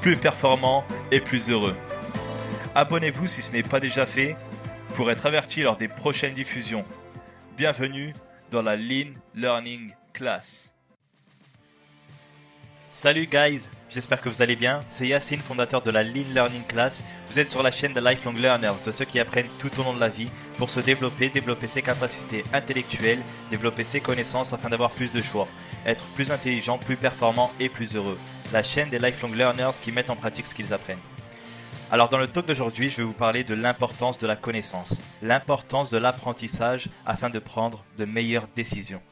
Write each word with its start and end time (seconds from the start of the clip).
plus 0.00 0.16
performant 0.16 0.84
et 1.10 1.20
plus 1.20 1.50
heureux. 1.50 1.76
Abonnez-vous 2.74 3.26
si 3.26 3.42
ce 3.42 3.52
n'est 3.52 3.62
pas 3.62 3.80
déjà 3.80 4.06
fait 4.06 4.36
pour 4.94 5.10
être 5.10 5.26
averti 5.26 5.62
lors 5.62 5.76
des 5.76 5.88
prochaines 5.88 6.34
diffusions. 6.34 6.84
Bienvenue 7.56 8.14
dans 8.50 8.62
la 8.62 8.76
Lean 8.76 9.12
Learning 9.34 9.92
Class. 10.12 10.72
Salut 12.92 13.26
guys, 13.26 13.68
j'espère 13.90 14.22
que 14.22 14.30
vous 14.30 14.40
allez 14.40 14.56
bien. 14.56 14.80
C'est 14.88 15.06
Yacine, 15.06 15.40
fondateur 15.40 15.82
de 15.82 15.90
la 15.90 16.02
Lean 16.02 16.32
Learning 16.32 16.64
Class. 16.64 17.04
Vous 17.28 17.38
êtes 17.38 17.50
sur 17.50 17.62
la 17.62 17.70
chaîne 17.70 17.92
de 17.92 18.00
Lifelong 18.00 18.38
Learners, 18.38 18.82
de 18.84 18.90
ceux 18.90 19.04
qui 19.04 19.20
apprennent 19.20 19.50
tout 19.58 19.70
au 19.78 19.82
long 19.82 19.92
de 19.92 20.00
la 20.00 20.08
vie 20.08 20.30
pour 20.56 20.70
se 20.70 20.80
développer, 20.80 21.28
développer 21.28 21.66
ses 21.66 21.82
capacités 21.82 22.42
intellectuelles, 22.54 23.20
développer 23.50 23.84
ses 23.84 24.00
connaissances 24.00 24.54
afin 24.54 24.70
d'avoir 24.70 24.90
plus 24.90 25.12
de 25.12 25.20
choix, 25.20 25.46
être 25.84 26.04
plus 26.14 26.30
intelligent, 26.30 26.78
plus 26.78 26.96
performant 26.96 27.52
et 27.60 27.68
plus 27.68 27.96
heureux. 27.96 28.16
La 28.52 28.62
chaîne 28.62 28.88
des 28.90 29.00
Lifelong 29.00 29.34
Learners 29.34 29.72
qui 29.82 29.90
mettent 29.90 30.08
en 30.08 30.14
pratique 30.14 30.46
ce 30.46 30.54
qu'ils 30.54 30.72
apprennent. 30.72 31.00
Alors 31.90 32.08
dans 32.08 32.18
le 32.18 32.28
talk 32.28 32.46
d'aujourd'hui, 32.46 32.90
je 32.90 32.98
vais 32.98 33.02
vous 33.02 33.12
parler 33.12 33.42
de 33.42 33.54
l'importance 33.54 34.18
de 34.18 34.26
la 34.26 34.36
connaissance, 34.36 35.00
l'importance 35.20 35.90
de 35.90 35.98
l'apprentissage 35.98 36.88
afin 37.06 37.28
de 37.28 37.40
prendre 37.40 37.84
de 37.98 38.04
meilleures 38.04 38.46
décisions. 38.54 39.02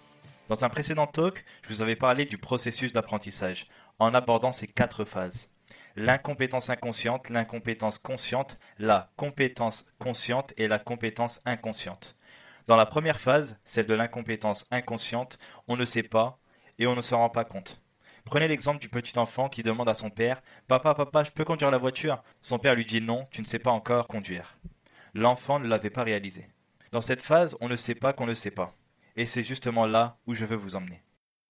Dans 0.47 0.65
un 0.65 0.69
précédent 0.69 1.09
talk, 1.09 1.45
je 1.63 1.69
vous 1.69 1.83
avais 1.83 1.97
parlé 1.97 2.27
du 2.27 2.39
processus 2.39 2.93
d'apprentissage, 2.93 3.65
en 3.99 4.15
abordant 4.15 4.53
ces 4.53 4.69
quatre 4.69 5.05
phases. 5.05 5.51
L'incompétence 5.97 6.71
inconsciente, 6.71 7.29
l'incompétence 7.29 7.99
consciente, 7.99 8.57
la 8.79 9.11
compétence 9.17 9.85
consciente 9.99 10.53
et 10.57 10.69
la 10.69 10.79
compétence 10.79 11.41
inconsciente. 11.45 12.17
Dans 12.69 12.77
la 12.77 12.87
première 12.87 13.21
phase, 13.21 13.59
celle 13.65 13.87
de 13.87 13.95
l'incompétence 13.95 14.65
inconsciente, 14.71 15.39
on 15.67 15.77
ne 15.77 15.85
sait 15.85 16.03
pas 16.05 16.39
et 16.79 16.87
on 16.87 16.95
ne 16.95 17.03
s'en 17.03 17.19
rend 17.19 17.31
pas 17.31 17.45
compte. 17.45 17.84
Prenez 18.25 18.49
l'exemple 18.49 18.81
du 18.81 18.89
petit 18.89 19.19
enfant 19.19 19.49
qui 19.49 19.63
demande 19.63 19.89
à 19.89 19.95
son 19.95 20.11
père 20.11 20.43
Papa, 20.67 20.95
papa, 20.95 21.25
je 21.25 21.31
peux 21.31 21.45
conduire 21.45 21.71
la 21.71 21.79
voiture? 21.79 22.23
Son 22.41 22.59
père 22.59 22.75
lui 22.75 22.85
dit 22.85 23.01
Non, 23.01 23.27
tu 23.31 23.43
ne 23.43 23.47
sais 23.47 23.59
pas 23.59 23.71
encore 23.71 24.09
conduire. 24.09 24.57
L'enfant 25.13 25.59
ne 25.59 25.69
l'avait 25.69 25.91
pas 25.91 26.03
réalisé. 26.03 26.49
Dans 26.91 27.03
cette 27.03 27.23
phase, 27.23 27.57
on 27.61 27.69
ne 27.69 27.77
sait 27.77 27.95
pas 27.95 28.13
qu'on 28.13 28.27
ne 28.27 28.35
sait 28.35 28.51
pas. 28.51 28.75
Et 29.17 29.27
c'est 29.27 29.45
justement 29.45 29.87
là 29.87 30.17
où 30.27 30.35
je 30.35 30.45
veux 30.45 30.57
vous 30.57 30.75
emmener. 30.75 31.03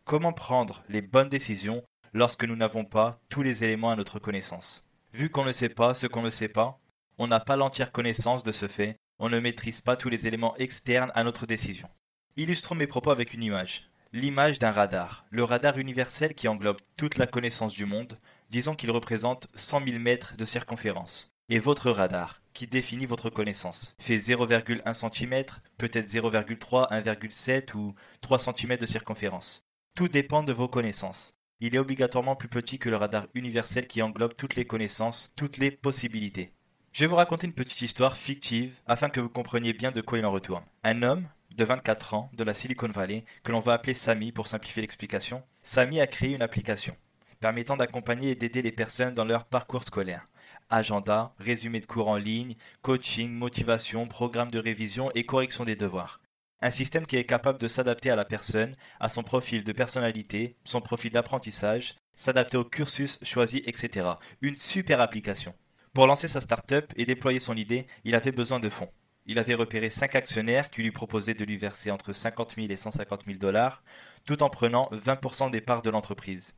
Comment 0.04 0.32
prendre 0.32 0.82
les 0.88 1.00
bonnes 1.00 1.28
décisions 1.28 1.82
lorsque 2.12 2.44
nous 2.44 2.56
n'avons 2.56 2.84
pas 2.84 3.20
tous 3.30 3.42
les 3.42 3.64
éléments 3.64 3.90
à 3.90 3.96
notre 3.96 4.18
connaissance? 4.18 4.88
Vu 5.12 5.30
qu'on 5.30 5.44
ne 5.44 5.52
sait 5.52 5.68
pas 5.68 5.94
ce 5.94 6.06
qu'on 6.06 6.22
ne 6.22 6.30
sait 6.30 6.48
pas, 6.48 6.80
on 7.18 7.28
n'a 7.28 7.40
pas 7.40 7.56
l'entière 7.56 7.92
connaissance 7.92 8.42
de 8.42 8.52
ce 8.52 8.66
fait, 8.68 8.96
on 9.18 9.28
ne 9.28 9.38
maîtrise 9.38 9.80
pas 9.80 9.96
tous 9.96 10.08
les 10.08 10.26
éléments 10.26 10.56
externes 10.56 11.12
à 11.14 11.22
notre 11.22 11.46
décision. 11.46 11.88
Illustrons 12.36 12.74
mes 12.74 12.88
propos 12.88 13.12
avec 13.12 13.32
une 13.32 13.44
image. 13.44 13.88
L'image 14.16 14.60
d'un 14.60 14.70
radar, 14.70 15.26
le 15.30 15.42
radar 15.42 15.76
universel 15.76 16.36
qui 16.36 16.46
englobe 16.46 16.76
toute 16.96 17.16
la 17.16 17.26
connaissance 17.26 17.74
du 17.74 17.84
monde, 17.84 18.16
disons 18.48 18.76
qu'il 18.76 18.92
représente 18.92 19.48
100 19.56 19.86
000 19.86 19.98
mètres 19.98 20.36
de 20.36 20.44
circonférence. 20.44 21.34
Et 21.48 21.58
votre 21.58 21.90
radar, 21.90 22.40
qui 22.52 22.68
définit 22.68 23.06
votre 23.06 23.28
connaissance, 23.28 23.96
fait 23.98 24.18
0,1 24.18 24.94
cm, 24.94 25.44
peut-être 25.78 26.06
0,3, 26.06 26.92
1,7 26.92 27.74
ou 27.74 27.96
3 28.20 28.38
cm 28.38 28.76
de 28.76 28.86
circonférence. 28.86 29.66
Tout 29.96 30.06
dépend 30.06 30.44
de 30.44 30.52
vos 30.52 30.68
connaissances. 30.68 31.34
Il 31.58 31.74
est 31.74 31.80
obligatoirement 31.80 32.36
plus 32.36 32.46
petit 32.46 32.78
que 32.78 32.90
le 32.90 32.96
radar 32.96 33.26
universel 33.34 33.88
qui 33.88 34.00
englobe 34.00 34.36
toutes 34.36 34.54
les 34.54 34.64
connaissances, 34.64 35.32
toutes 35.34 35.56
les 35.56 35.72
possibilités. 35.72 36.52
Je 36.92 37.00
vais 37.00 37.08
vous 37.08 37.16
raconter 37.16 37.48
une 37.48 37.52
petite 37.52 37.82
histoire 37.82 38.16
fictive 38.16 38.80
afin 38.86 39.08
que 39.08 39.18
vous 39.18 39.28
compreniez 39.28 39.72
bien 39.72 39.90
de 39.90 40.00
quoi 40.00 40.18
il 40.18 40.24
en 40.24 40.30
retourne. 40.30 40.62
Un 40.84 41.02
homme 41.02 41.26
de 41.54 41.64
24 41.64 42.14
ans 42.14 42.30
de 42.34 42.44
la 42.44 42.54
Silicon 42.54 42.88
Valley, 42.88 43.24
que 43.42 43.52
l'on 43.52 43.60
va 43.60 43.74
appeler 43.74 43.94
Samy 43.94 44.32
pour 44.32 44.46
simplifier 44.46 44.82
l'explication, 44.82 45.42
Samy 45.62 46.00
a 46.00 46.06
créé 46.06 46.34
une 46.34 46.42
application 46.42 46.96
permettant 47.40 47.76
d'accompagner 47.76 48.30
et 48.30 48.34
d'aider 48.34 48.62
les 48.62 48.72
personnes 48.72 49.12
dans 49.12 49.26
leur 49.26 49.44
parcours 49.44 49.84
scolaire 49.84 50.26
agenda, 50.70 51.34
résumé 51.38 51.80
de 51.80 51.86
cours 51.86 52.08
en 52.08 52.16
ligne, 52.16 52.56
coaching, 52.82 53.30
motivation, 53.30 54.06
programme 54.06 54.50
de 54.50 54.58
révision 54.58 55.10
et 55.14 55.26
correction 55.26 55.64
des 55.64 55.76
devoirs. 55.76 56.20
Un 56.60 56.70
système 56.70 57.06
qui 57.06 57.16
est 57.16 57.24
capable 57.24 57.60
de 57.60 57.68
s'adapter 57.68 58.10
à 58.10 58.16
la 58.16 58.24
personne, 58.24 58.74
à 58.98 59.08
son 59.08 59.22
profil 59.22 59.64
de 59.64 59.72
personnalité, 59.72 60.56
son 60.64 60.80
profil 60.80 61.12
d'apprentissage, 61.12 61.96
s'adapter 62.14 62.56
au 62.56 62.64
cursus 62.64 63.18
choisi, 63.22 63.62
etc. 63.66 64.08
Une 64.40 64.56
super 64.56 65.00
application. 65.00 65.54
Pour 65.92 66.06
lancer 66.06 66.28
sa 66.28 66.40
start-up 66.40 66.92
et 66.96 67.04
déployer 67.04 67.40
son 67.40 67.56
idée, 67.56 67.86
il 68.04 68.14
avait 68.14 68.32
besoin 68.32 68.60
de 68.60 68.70
fonds. 68.70 68.90
Il 69.26 69.38
avait 69.38 69.54
repéré 69.54 69.88
cinq 69.88 70.16
actionnaires 70.16 70.70
qui 70.70 70.82
lui 70.82 70.90
proposaient 70.90 71.34
de 71.34 71.44
lui 71.44 71.56
verser 71.56 71.90
entre 71.90 72.12
50 72.12 72.56
000 72.56 72.68
et 72.68 72.76
150 72.76 73.24
000 73.24 73.38
dollars, 73.38 73.82
tout 74.26 74.42
en 74.42 74.50
prenant 74.50 74.90
20% 74.92 75.50
des 75.50 75.62
parts 75.62 75.82
de 75.82 75.90
l'entreprise. 75.90 76.54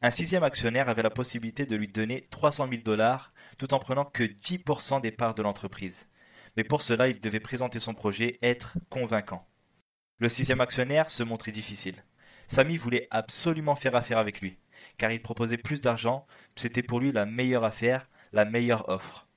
Un 0.00 0.10
sixième 0.10 0.42
actionnaire 0.42 0.88
avait 0.88 1.04
la 1.04 1.10
possibilité 1.10 1.64
de 1.64 1.76
lui 1.76 1.86
donner 1.86 2.26
300 2.30 2.66
000 2.68 2.82
dollars 2.82 3.32
tout 3.56 3.72
en 3.72 3.78
prenant 3.78 4.04
que 4.04 4.24
10% 4.24 5.00
des 5.00 5.12
parts 5.12 5.34
de 5.34 5.42
l'entreprise. 5.42 6.08
Mais 6.56 6.64
pour 6.64 6.82
cela, 6.82 7.06
il 7.06 7.20
devait 7.20 7.38
présenter 7.38 7.78
son 7.78 7.94
projet, 7.94 8.38
être 8.42 8.78
convaincant. 8.90 9.46
Le 10.18 10.28
sixième 10.28 10.60
actionnaire 10.60 11.08
se 11.08 11.22
montrait 11.22 11.52
difficile. 11.52 12.04
Samy 12.48 12.76
voulait 12.76 13.06
absolument 13.12 13.76
faire 13.76 13.94
affaire 13.94 14.18
avec 14.18 14.40
lui, 14.40 14.58
car 14.98 15.12
il 15.12 15.22
proposait 15.22 15.56
plus 15.56 15.80
d'argent, 15.80 16.26
c'était 16.56 16.82
pour 16.82 16.98
lui 16.98 17.12
la 17.12 17.24
meilleure 17.24 17.64
affaire, 17.64 18.06
la 18.32 18.44
meilleure 18.44 18.88
offre. 18.88 19.28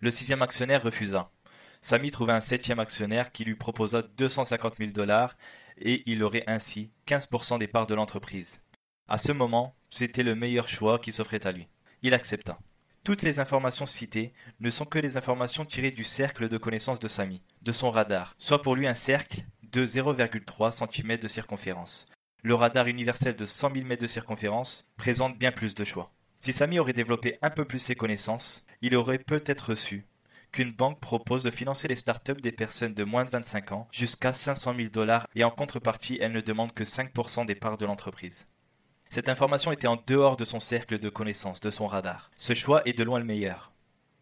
Le 0.00 0.12
sixième 0.12 0.42
actionnaire 0.42 0.82
refusa. 0.82 1.30
Samy 1.80 2.10
trouva 2.10 2.34
un 2.34 2.40
septième 2.40 2.80
actionnaire 2.80 3.32
qui 3.32 3.44
lui 3.44 3.54
proposa 3.54 4.02
250 4.02 4.76
000 4.78 4.90
dollars 4.90 5.36
et 5.78 6.02
il 6.06 6.22
aurait 6.22 6.44
ainsi 6.46 6.90
15% 7.06 7.58
des 7.58 7.68
parts 7.68 7.86
de 7.86 7.94
l'entreprise. 7.94 8.60
À 9.08 9.18
ce 9.18 9.32
moment, 9.32 9.74
c'était 9.88 10.22
le 10.22 10.34
meilleur 10.34 10.68
choix 10.68 10.98
qui 10.98 11.12
s'offrait 11.12 11.46
à 11.46 11.52
lui. 11.52 11.68
Il 12.02 12.14
accepta. 12.14 12.58
Toutes 13.04 13.22
les 13.22 13.38
informations 13.38 13.86
citées 13.86 14.32
ne 14.58 14.70
sont 14.70 14.84
que 14.84 14.98
les 14.98 15.16
informations 15.16 15.64
tirées 15.64 15.92
du 15.92 16.02
cercle 16.02 16.48
de 16.48 16.58
connaissance 16.58 16.98
de 16.98 17.06
Samy, 17.06 17.40
de 17.62 17.70
son 17.70 17.90
radar, 17.90 18.34
soit 18.36 18.62
pour 18.62 18.74
lui 18.74 18.88
un 18.88 18.96
cercle 18.96 19.42
de 19.62 19.86
0,3 19.86 20.72
cm 20.72 21.16
de 21.16 21.28
circonférence. 21.28 22.06
Le 22.42 22.54
radar 22.54 22.88
universel 22.88 23.36
de 23.36 23.46
100 23.46 23.74
000 23.74 23.86
mètres 23.86 24.02
de 24.02 24.08
circonférence 24.08 24.88
présente 24.96 25.38
bien 25.38 25.52
plus 25.52 25.74
de 25.74 25.84
choix. 25.84 26.12
Si 26.40 26.52
Samy 26.52 26.78
aurait 26.78 26.92
développé 26.92 27.38
un 27.42 27.50
peu 27.50 27.64
plus 27.64 27.78
ses 27.78 27.94
connaissances, 27.94 28.66
il 28.82 28.96
aurait 28.96 29.18
peut-être 29.18 29.74
su 29.74 30.06
qu'une 30.52 30.72
banque 30.72 31.00
propose 31.00 31.42
de 31.42 31.50
financer 31.50 31.88
les 31.88 31.96
startups 31.96 32.40
des 32.40 32.52
personnes 32.52 32.94
de 32.94 33.04
moins 33.04 33.24
de 33.24 33.30
25 33.30 33.72
ans 33.72 33.88
jusqu'à 33.92 34.32
500 34.32 34.74
000 34.76 34.88
dollars 34.88 35.26
et 35.34 35.44
en 35.44 35.50
contrepartie, 35.50 36.18
elle 36.20 36.32
ne 36.32 36.40
demande 36.40 36.72
que 36.72 36.84
5% 36.84 37.46
des 37.46 37.54
parts 37.54 37.76
de 37.76 37.86
l'entreprise. 37.86 38.46
Cette 39.08 39.28
information 39.28 39.72
était 39.72 39.86
en 39.86 40.02
dehors 40.06 40.36
de 40.36 40.44
son 40.44 40.60
cercle 40.60 40.98
de 40.98 41.08
connaissances, 41.08 41.60
de 41.60 41.70
son 41.70 41.86
radar. 41.86 42.30
Ce 42.36 42.54
choix 42.54 42.82
est 42.86 42.98
de 42.98 43.04
loin 43.04 43.18
le 43.18 43.24
meilleur. 43.24 43.72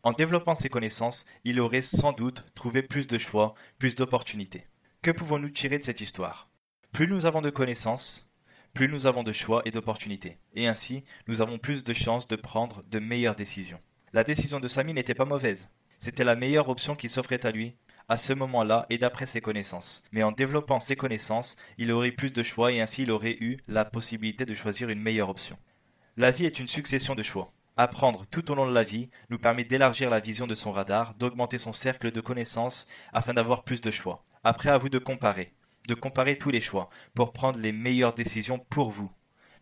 En 0.02 0.12
développant 0.12 0.54
ses 0.54 0.68
connaissances, 0.68 1.24
il 1.44 1.60
aurait 1.60 1.80
sans 1.80 2.12
doute 2.12 2.44
trouvé 2.54 2.82
plus 2.82 3.06
de 3.06 3.16
choix, 3.16 3.54
plus 3.78 3.94
d'opportunités. 3.94 4.66
Que 5.00 5.10
pouvons-nous 5.10 5.48
tirer 5.48 5.78
de 5.78 5.84
cette 5.84 6.02
histoire? 6.02 6.50
Plus 6.92 7.08
nous 7.08 7.24
avons 7.24 7.40
de 7.40 7.50
connaissances, 7.50 8.28
plus 8.74 8.88
nous 8.88 9.06
avons 9.06 9.22
de 9.22 9.32
choix 9.32 9.62
et 9.64 9.70
d'opportunités. 9.70 10.38
Et 10.54 10.66
ainsi, 10.66 11.04
nous 11.26 11.40
avons 11.40 11.58
plus 11.58 11.84
de 11.84 11.94
chances 11.94 12.26
de 12.26 12.36
prendre 12.36 12.82
de 12.90 12.98
meilleures 12.98 13.36
décisions. 13.36 13.80
La 14.12 14.24
décision 14.24 14.60
de 14.60 14.68
Samy 14.68 14.92
n'était 14.92 15.14
pas 15.14 15.24
mauvaise. 15.24 15.70
C'était 15.98 16.24
la 16.24 16.36
meilleure 16.36 16.68
option 16.68 16.94
qui 16.94 17.08
s'offrait 17.08 17.46
à 17.46 17.50
lui 17.50 17.76
à 18.08 18.18
ce 18.18 18.32
moment-là 18.32 18.86
et 18.90 18.98
d'après 18.98 19.26
ses 19.26 19.40
connaissances. 19.40 20.02
Mais 20.12 20.22
en 20.22 20.32
développant 20.32 20.80
ses 20.80 20.96
connaissances, 20.96 21.56
il 21.78 21.90
aurait 21.92 22.10
plus 22.10 22.32
de 22.32 22.42
choix 22.42 22.72
et 22.72 22.80
ainsi 22.80 23.02
il 23.02 23.10
aurait 23.10 23.36
eu 23.40 23.58
la 23.68 23.84
possibilité 23.84 24.44
de 24.44 24.54
choisir 24.54 24.88
une 24.88 25.00
meilleure 25.00 25.30
option. 25.30 25.56
La 26.16 26.30
vie 26.30 26.46
est 26.46 26.58
une 26.58 26.68
succession 26.68 27.14
de 27.14 27.22
choix. 27.22 27.52
Apprendre 27.76 28.24
tout 28.26 28.50
au 28.50 28.54
long 28.54 28.66
de 28.66 28.74
la 28.74 28.84
vie 28.84 29.10
nous 29.30 29.38
permet 29.38 29.64
d'élargir 29.64 30.10
la 30.10 30.20
vision 30.20 30.46
de 30.46 30.54
son 30.54 30.70
radar, 30.70 31.14
d'augmenter 31.14 31.58
son 31.58 31.72
cercle 31.72 32.12
de 32.12 32.20
connaissances 32.20 32.86
afin 33.12 33.34
d'avoir 33.34 33.64
plus 33.64 33.80
de 33.80 33.90
choix. 33.90 34.24
Après 34.44 34.68
à 34.68 34.78
vous 34.78 34.90
de 34.90 34.98
comparer, 34.98 35.54
de 35.88 35.94
comparer 35.94 36.38
tous 36.38 36.50
les 36.50 36.60
choix 36.60 36.88
pour 37.14 37.32
prendre 37.32 37.58
les 37.58 37.72
meilleures 37.72 38.14
décisions 38.14 38.58
pour 38.58 38.90
vous. 38.90 39.10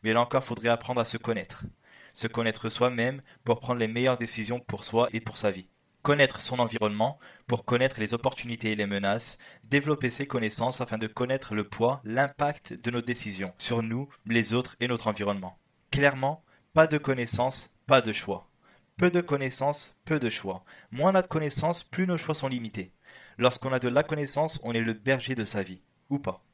Mais 0.03 0.13
là 0.13 0.21
encore, 0.21 0.45
faudrait 0.45 0.69
apprendre 0.69 1.01
à 1.01 1.05
se 1.05 1.17
connaître. 1.17 1.65
Se 2.13 2.27
connaître 2.27 2.69
soi-même 2.69 3.23
pour 3.45 3.61
prendre 3.61 3.79
les 3.79 3.89
meilleures 3.89 4.19
décisions 4.19 4.61
pour 4.61 4.85
soi 4.85 5.09
et 5.13 5.21
pour 5.21 5.39
sa 5.39 5.51
vie 5.51 5.69
connaître 6.03 6.41
son 6.41 6.59
environnement 6.59 7.19
pour 7.47 7.65
connaître 7.65 8.01
les 8.01 8.13
opportunités 8.13 8.73
et 8.73 8.77
les 8.77 8.87
menaces, 8.87 9.39
développer 9.65 10.11
ses 10.11 10.27
connaissances 10.27 10.81
afin 10.81 10.99
de 10.99 11.07
connaître 11.07 11.55
le 11.55 11.65
poids, 11.65 12.01
l'impact 12.05 12.73
de 12.73 12.91
nos 12.91 13.01
décisions 13.01 13.55
sur 13.59 13.83
nous, 13.83 14.09
les 14.27 14.53
autres 14.53 14.77
et 14.81 14.89
notre 14.89 15.09
environnement. 15.09 15.59
Clairement, 15.91 16.45
pas 16.75 16.87
de 16.87 16.99
connaissances, 16.99 17.71
pas 17.87 18.01
de 18.01 18.13
choix. 18.13 18.49
Peu 18.97 19.11
de 19.11 19.21
connaissances, 19.21 19.95
peu 20.05 20.19
de 20.19 20.31
choix. 20.31 20.65
Moins 20.91 21.13
on 21.13 21.17
a 21.17 21.23
de 21.23 21.27
connaissances, 21.27 21.85
plus 21.85 22.07
nos 22.07 22.19
choix 22.19 22.35
sont 22.35 22.49
limités. 22.49 22.93
Lorsqu'on 23.39 23.73
a 23.73 23.79
de 23.79 23.89
la 23.89 24.03
connaissance, 24.03 24.61
on 24.63 24.73
est 24.73 24.81
le 24.81 24.93
berger 24.93 25.35
de 25.35 25.45
sa 25.45 25.63
vie. 25.63 25.83
Ou 26.11 26.19
pas. 26.19 26.45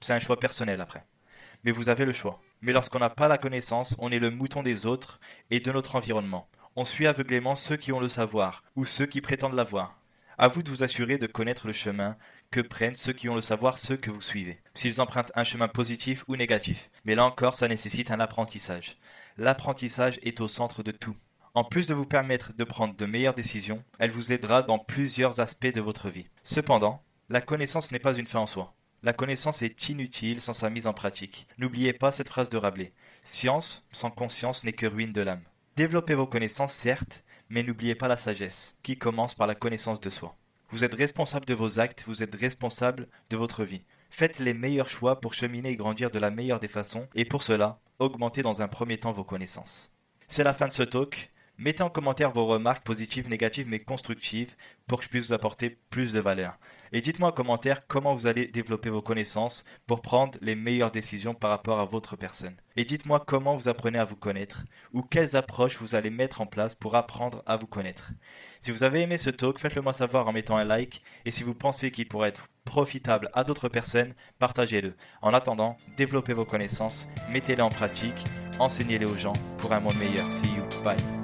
C'est 0.00 0.12
un 0.12 0.20
choix 0.20 0.38
personnel 0.38 0.80
après. 0.80 1.04
Mais 1.64 1.70
vous 1.70 1.88
avez 1.88 2.04
le 2.04 2.12
choix. 2.12 2.40
Mais 2.62 2.72
lorsqu'on 2.72 2.98
n'a 2.98 3.10
pas 3.10 3.28
la 3.28 3.38
connaissance, 3.38 3.96
on 3.98 4.10
est 4.10 4.18
le 4.18 4.30
mouton 4.30 4.62
des 4.62 4.86
autres 4.86 5.20
et 5.50 5.60
de 5.60 5.72
notre 5.72 5.96
environnement. 5.96 6.48
On 6.76 6.84
suit 6.84 7.06
aveuglément 7.06 7.54
ceux 7.54 7.76
qui 7.76 7.92
ont 7.92 8.00
le 8.00 8.08
savoir, 8.08 8.64
ou 8.74 8.84
ceux 8.84 9.06
qui 9.06 9.20
prétendent 9.20 9.54
l'avoir. 9.54 9.96
À 10.38 10.48
vous 10.48 10.64
de 10.64 10.70
vous 10.70 10.82
assurer 10.82 11.18
de 11.18 11.28
connaître 11.28 11.68
le 11.68 11.72
chemin 11.72 12.16
que 12.50 12.60
prennent 12.60 12.96
ceux 12.96 13.12
qui 13.12 13.28
ont 13.28 13.36
le 13.36 13.40
savoir, 13.40 13.78
ceux 13.78 13.96
que 13.96 14.10
vous 14.10 14.20
suivez. 14.20 14.60
S'ils 14.74 15.00
empruntent 15.00 15.30
un 15.36 15.44
chemin 15.44 15.68
positif 15.68 16.24
ou 16.26 16.34
négatif. 16.34 16.90
Mais 17.04 17.14
là 17.14 17.24
encore, 17.24 17.54
ça 17.54 17.68
nécessite 17.68 18.10
un 18.10 18.18
apprentissage. 18.18 18.96
L'apprentissage 19.36 20.18
est 20.24 20.40
au 20.40 20.48
centre 20.48 20.82
de 20.82 20.90
tout. 20.90 21.16
En 21.54 21.62
plus 21.62 21.86
de 21.86 21.94
vous 21.94 22.06
permettre 22.06 22.52
de 22.52 22.64
prendre 22.64 22.96
de 22.96 23.06
meilleures 23.06 23.34
décisions, 23.34 23.84
elle 24.00 24.10
vous 24.10 24.32
aidera 24.32 24.62
dans 24.62 24.80
plusieurs 24.80 25.38
aspects 25.38 25.72
de 25.72 25.80
votre 25.80 26.10
vie. 26.10 26.26
Cependant, 26.42 27.04
la 27.28 27.40
connaissance 27.40 27.92
n'est 27.92 28.00
pas 28.00 28.14
une 28.14 28.26
fin 28.26 28.40
en 28.40 28.46
soi. 28.46 28.74
La 29.04 29.12
connaissance 29.12 29.62
est 29.62 29.88
inutile 29.88 30.40
sans 30.40 30.54
sa 30.54 30.70
mise 30.70 30.88
en 30.88 30.92
pratique. 30.92 31.46
N'oubliez 31.58 31.92
pas 31.92 32.10
cette 32.10 32.28
phrase 32.28 32.48
de 32.48 32.56
Rabelais. 32.56 32.92
Science 33.22 33.86
sans 33.92 34.10
conscience 34.10 34.64
n'est 34.64 34.72
que 34.72 34.86
ruine 34.86 35.12
de 35.12 35.20
l'âme. 35.20 35.42
Développez 35.76 36.14
vos 36.14 36.28
connaissances, 36.28 36.72
certes, 36.72 37.24
mais 37.48 37.64
n'oubliez 37.64 37.96
pas 37.96 38.06
la 38.06 38.16
sagesse, 38.16 38.76
qui 38.84 38.96
commence 38.96 39.34
par 39.34 39.48
la 39.48 39.56
connaissance 39.56 40.00
de 40.00 40.08
soi. 40.08 40.36
Vous 40.70 40.84
êtes 40.84 40.94
responsable 40.94 41.46
de 41.46 41.54
vos 41.54 41.80
actes, 41.80 42.04
vous 42.06 42.22
êtes 42.22 42.36
responsable 42.36 43.08
de 43.28 43.36
votre 43.36 43.64
vie. 43.64 43.82
Faites 44.08 44.38
les 44.38 44.54
meilleurs 44.54 44.88
choix 44.88 45.20
pour 45.20 45.34
cheminer 45.34 45.70
et 45.70 45.76
grandir 45.76 46.12
de 46.12 46.20
la 46.20 46.30
meilleure 46.30 46.60
des 46.60 46.68
façons, 46.68 47.08
et 47.16 47.24
pour 47.24 47.42
cela, 47.42 47.80
augmentez 47.98 48.42
dans 48.42 48.62
un 48.62 48.68
premier 48.68 48.98
temps 48.98 49.10
vos 49.10 49.24
connaissances. 49.24 49.90
C'est 50.28 50.44
la 50.44 50.54
fin 50.54 50.68
de 50.68 50.72
ce 50.72 50.84
talk. 50.84 51.32
Mettez 51.56 51.84
en 51.84 51.90
commentaire 51.90 52.32
vos 52.32 52.46
remarques 52.46 52.84
positives, 52.84 53.28
négatives, 53.28 53.68
mais 53.68 53.78
constructives 53.78 54.56
pour 54.88 54.98
que 54.98 55.04
je 55.04 55.08
puisse 55.08 55.26
vous 55.28 55.32
apporter 55.32 55.78
plus 55.88 56.12
de 56.12 56.18
valeur. 56.18 56.58
Et 56.92 57.00
dites-moi 57.00 57.28
en 57.28 57.32
commentaire 57.32 57.86
comment 57.86 58.14
vous 58.14 58.26
allez 58.26 58.46
développer 58.46 58.90
vos 58.90 59.02
connaissances 59.02 59.64
pour 59.86 60.02
prendre 60.02 60.36
les 60.42 60.56
meilleures 60.56 60.90
décisions 60.90 61.34
par 61.34 61.50
rapport 61.50 61.78
à 61.78 61.84
votre 61.84 62.16
personne. 62.16 62.56
Et 62.76 62.84
dites-moi 62.84 63.22
comment 63.24 63.56
vous 63.56 63.68
apprenez 63.68 63.98
à 63.98 64.04
vous 64.04 64.16
connaître 64.16 64.64
ou 64.92 65.02
quelles 65.02 65.36
approches 65.36 65.78
vous 65.78 65.94
allez 65.94 66.10
mettre 66.10 66.40
en 66.40 66.46
place 66.46 66.74
pour 66.74 66.96
apprendre 66.96 67.42
à 67.46 67.56
vous 67.56 67.68
connaître. 67.68 68.10
Si 68.60 68.72
vous 68.72 68.82
avez 68.82 69.02
aimé 69.02 69.16
ce 69.16 69.30
talk, 69.30 69.58
faites-le 69.58 69.82
moi 69.82 69.92
savoir 69.92 70.26
en 70.26 70.32
mettant 70.32 70.56
un 70.56 70.64
like 70.64 71.02
et 71.24 71.30
si 71.30 71.44
vous 71.44 71.54
pensez 71.54 71.92
qu'il 71.92 72.08
pourrait 72.08 72.30
être 72.30 72.48
profitable 72.64 73.30
à 73.32 73.44
d'autres 73.44 73.68
personnes, 73.68 74.14
partagez-le. 74.40 74.94
En 75.22 75.34
attendant, 75.34 75.76
développez 75.96 76.32
vos 76.32 76.44
connaissances, 76.44 77.06
mettez-les 77.30 77.62
en 77.62 77.68
pratique, 77.68 78.24
enseignez-les 78.58 79.06
aux 79.06 79.16
gens 79.16 79.34
pour 79.58 79.72
un 79.72 79.80
monde 79.80 79.96
meilleur. 79.96 80.26
See 80.32 80.48
you. 80.48 80.82
Bye. 80.82 81.23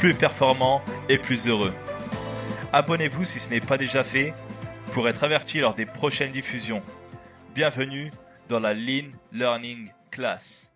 plus 0.00 0.14
performant 0.14 0.80
et 1.10 1.18
plus 1.18 1.46
heureux. 1.46 1.74
Abonnez-vous 2.72 3.24
si 3.24 3.38
ce 3.38 3.50
n'est 3.50 3.60
pas 3.60 3.76
déjà 3.76 4.02
fait 4.02 4.32
pour 4.94 5.06
être 5.10 5.24
averti 5.24 5.60
lors 5.60 5.74
des 5.74 5.84
prochaines 5.84 6.32
diffusions. 6.32 6.82
Bienvenue 7.54 8.10
dans 8.48 8.60
la 8.60 8.72
Lean 8.72 9.10
Learning 9.30 9.90
Class. 10.10 10.68